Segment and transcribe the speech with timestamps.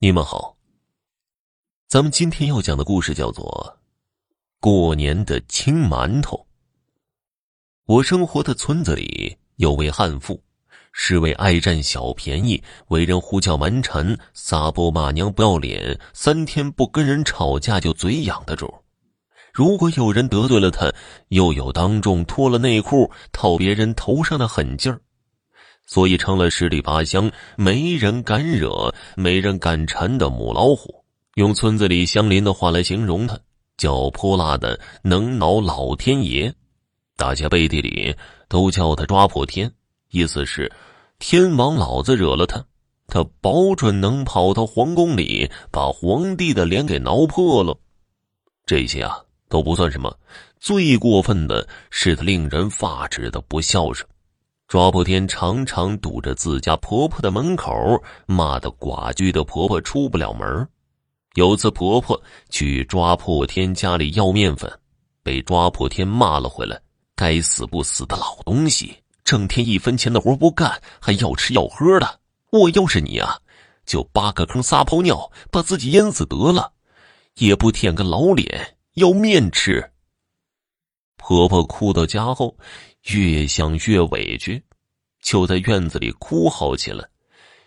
[0.00, 0.56] 你们好。
[1.88, 3.76] 咱们今天要讲的故事叫做
[4.60, 6.36] 《过年的青馒头》。
[7.84, 10.40] 我生活的村子里有位悍妇，
[10.92, 18.72] 是位爱占小便宜、为人胡搅蛮缠、撒泼骂娘、不要脸、三天不跟人吵架就嘴痒的主。
[19.52, 20.94] 如果有人得罪了他，
[21.30, 25.00] 又有当众脱了内裤套别人头上的狠劲儿。
[25.88, 31.02] 所以成了十里八乡没人敢惹、没人敢缠的母老虎。
[31.36, 33.38] 用村子里乡邻的话来形容他，
[33.78, 36.54] 叫泼辣的能挠老天爷。
[37.16, 38.14] 大家背地里
[38.48, 39.72] 都叫他抓破天，
[40.10, 40.70] 意思是
[41.18, 42.62] 天王老子惹了他，
[43.06, 47.74] 他保准能跑到皇宫里把皇帝的脸给挠破了。
[48.66, 49.18] 这些啊
[49.48, 50.14] 都不算什么，
[50.60, 54.06] 最过分的是他令人发指的不孝顺。
[54.68, 57.72] 抓破天常常堵着自家婆婆的门口，
[58.26, 60.68] 骂得寡居的婆婆出不了门。
[61.36, 64.70] 有次婆婆去抓破天家里要面粉，
[65.22, 66.78] 被抓破天骂了回来
[67.16, 72.20] ：“该死不死的老东西，整天一分钱的活不干，还要吃要喝的。
[72.50, 73.38] 我要是你啊，
[73.86, 76.72] 就扒个坑撒泡尿，把自己淹死得了，
[77.36, 79.92] 也不舔个老脸要面吃。”
[81.18, 82.56] 婆婆哭到家后。
[83.12, 84.62] 越想越委屈，
[85.22, 87.08] 就在院子里哭嚎起来，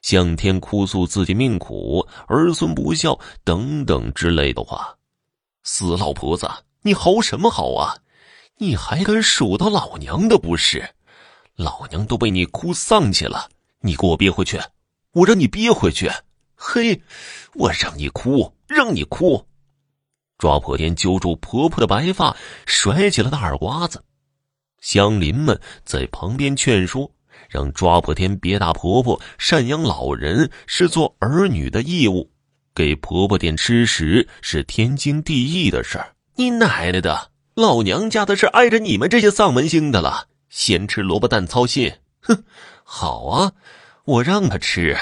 [0.00, 4.96] 向天哭诉自己命苦、儿孙不孝等等之类的话。
[5.64, 6.48] 死老婆子，
[6.82, 7.96] 你嚎什么嚎啊？
[8.58, 10.88] 你还敢数到老娘的不是？
[11.56, 13.48] 老娘都被你哭丧气了，
[13.80, 14.60] 你给我憋回去！
[15.12, 16.08] 我让你憋回去！
[16.54, 17.00] 嘿，
[17.54, 19.44] 我让你哭，让你哭！
[20.44, 24.04] 抓破天揪住婆婆的白发，甩起了大耳刮子。
[24.82, 27.10] 乡邻们在旁边劝说，
[27.48, 32.30] 让抓破天别打婆婆，赡养老人是做儿女的义务，
[32.74, 36.12] 给婆婆点吃食是天经地义的事儿。
[36.34, 41.90] 你奶奶的，老娘家的事碍着你们这些丧门星的了，咸吃萝卜淡操心。
[42.20, 42.44] 哼，
[42.82, 43.52] 好啊，
[44.04, 44.94] 我让他吃，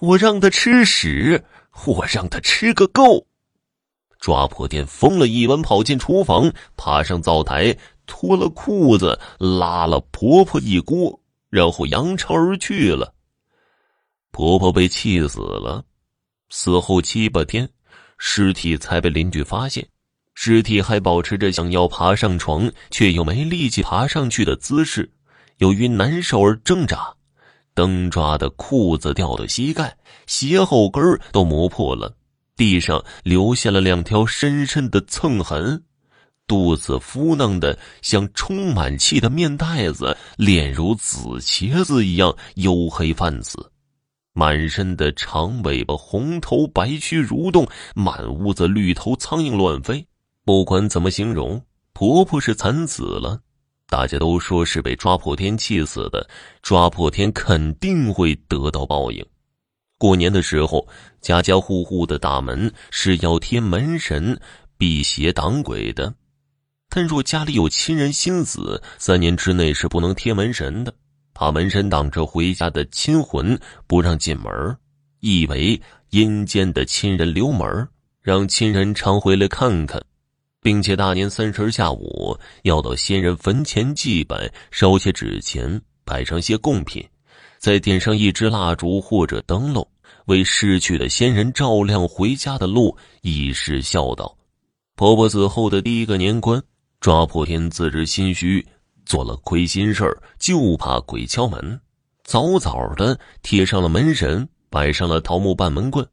[0.00, 1.44] 我让他吃屎，
[1.86, 3.28] 我让他吃个够。
[4.20, 7.76] 抓破天疯了一般跑进厨房，爬上灶台。
[8.06, 13.14] 脱了裤子，拉了婆婆一锅，然后扬长而去了。
[14.32, 15.84] 婆婆被气死了，
[16.48, 17.70] 死后七八天，
[18.18, 19.86] 尸体才被邻居发现。
[20.34, 25.08] 尸体还保持着想要爬上床却又没力气爬上去的姿势，
[25.58, 27.14] 由于难受而挣扎，
[27.74, 32.12] 蹬抓的裤子掉到膝盖，鞋后跟都磨破了，
[32.60, 35.82] 地上留下了两条深深的蹭痕。
[36.46, 43.72] 肚子浮弄的像充满气的面袋子，脸如紫茄子一样黝黑泛紫，
[44.34, 50.06] 满身的长尾巴，红头白须蠕动，满屋子绿头苍蝇乱飞。
[50.44, 53.40] 不管怎么形容，婆婆是惨死了。
[53.88, 56.28] 大家都说是被抓破天气死的，
[56.60, 59.24] 抓破天肯定会得到报应。
[60.00, 60.88] 过年的时候，
[61.20, 64.40] 家家户户的大门是要贴门神，
[64.78, 66.14] 辟邪挡鬼的。
[66.88, 70.94] 但若家里有亲人心死，三年之内是不能贴门神的，
[71.34, 74.50] 怕门神挡着回家的亲魂不让进门，
[75.20, 75.78] 意为
[76.08, 77.86] 阴间的亲人留门，
[78.22, 80.02] 让亲人常回来看看，
[80.62, 87.06] 并且大年三十下午要到先人坟前祭拜，烧些纸钱，摆上些贡品，
[87.60, 89.86] 再点上一支蜡烛或者灯笼，
[90.24, 94.34] 为逝去的先人照亮回家的路，以示孝道。
[94.96, 96.60] 婆婆死后的第一个年关。
[97.00, 98.66] 抓破天自知心虚，
[99.06, 101.80] 做了亏心事儿，就怕鬼敲门，
[102.24, 106.06] 早早的贴上了门神，摆上了桃木半门棍，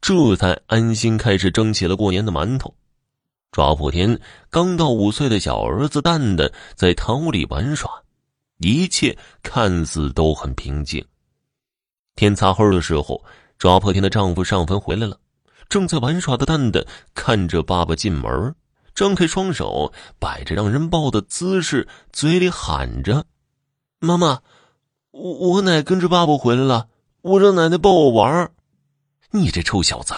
[0.00, 2.74] 这才安心开始蒸起了过年的馒头。
[3.52, 4.18] 抓破天
[4.48, 7.90] 刚到五岁的小儿子蛋蛋在堂屋里玩耍，
[8.60, 11.04] 一切看似都很平静。
[12.14, 13.22] 天擦黑的时候，
[13.58, 15.18] 抓破天的丈夫上坟回来了，
[15.68, 16.84] 正在玩耍的蛋蛋
[17.14, 18.54] 看着爸爸进门。
[18.94, 23.24] 张开双手，摆着让人抱的姿势，嘴里喊着
[23.98, 24.40] ：“妈妈，
[25.12, 26.88] 我我奶跟着爸爸回来了，
[27.22, 28.50] 我让奶奶抱我玩。”
[29.32, 30.12] 你这臭小子，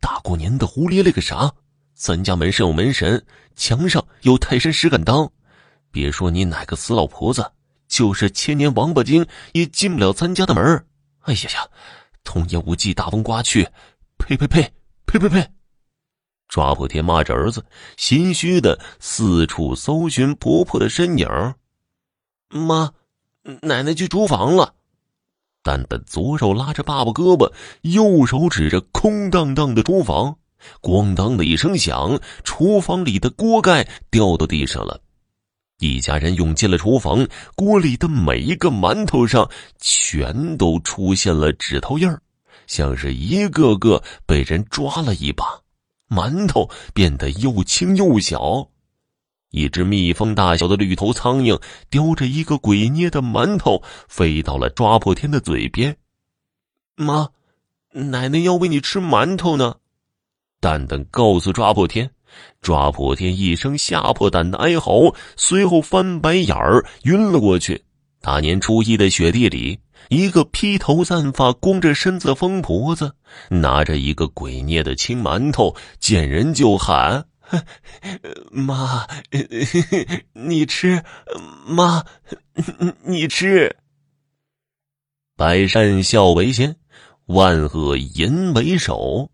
[0.00, 1.52] 大过年的胡咧咧个啥？
[1.94, 3.22] 咱家门上有门神，
[3.54, 5.30] 墙上有泰山石敢当。
[5.90, 7.44] 别说你哪个死老婆子，
[7.92, 10.86] 就是千年王八精也进不了咱家的门。
[11.20, 11.68] 哎呀呀，
[12.24, 13.68] 童言无忌，大风刮去，
[14.16, 14.72] 呸呸呸，
[15.04, 15.46] 呸呸呸！
[16.48, 17.62] 抓破天骂着儿子，
[17.98, 21.28] 心虚的四处搜寻婆婆的身影。
[22.48, 22.92] 妈，
[23.60, 24.74] 奶奶去厨房了。
[25.62, 27.52] 蛋蛋左手拉着爸爸胳膊，
[27.82, 30.38] 右手指着空荡荡的厨房，
[30.80, 35.02] 咣当的一声响，厨房里的锅盖掉到地上了。
[35.82, 37.26] 一家人涌进了厨房，
[37.56, 39.50] 锅里的每一个馒头上
[39.80, 42.22] 全都出现了指头印儿，
[42.68, 45.44] 像是一个个被人抓了一把，
[46.08, 48.68] 馒头变得又轻又小。
[49.50, 55.96] 一只蜜蜂大小的绿头苍蝇叼着一个鬼捏的馒头，飞到了抓破天的嘴边。
[56.94, 57.28] 妈，
[57.90, 59.74] 奶奶要喂你吃馒头呢。
[60.60, 62.08] 蛋蛋告诉抓破天，
[62.60, 67.84] 抓破天一声吓破胆的哀嚎，随后翻白眼儿晕了过去。
[68.20, 73.12] 大年初一的雪地里，一个披头散发、光着身子的疯婆子，
[73.48, 77.26] 拿着一个鬼捏的青馒头，见人就喊。
[78.50, 79.06] 妈，
[80.32, 81.02] 你吃，
[81.66, 82.04] 妈，
[83.04, 83.76] 你吃。
[85.36, 86.76] 百善孝为先，
[87.26, 89.30] 万恶淫为首。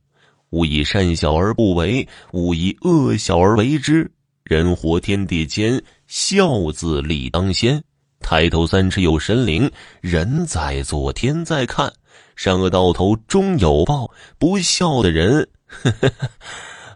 [0.51, 4.11] 勿以善小而不为，勿以恶小而为之。
[4.45, 7.83] 人活天地间，孝字立当先。
[8.21, 11.93] 抬头三尺有神灵，人在做天在看。
[12.35, 15.49] 善恶到头终有报，不孝的人。
[15.67, 16.31] 呵呵呵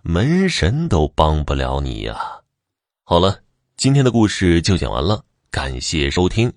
[0.03, 2.19] 门神都帮不了你呀！
[3.05, 3.39] 好了，
[3.77, 6.53] 今天的故事就讲完了，感谢收听。